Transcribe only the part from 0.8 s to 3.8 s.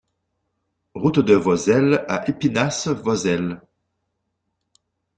Route de Vozelle à Espinasse-Vozelle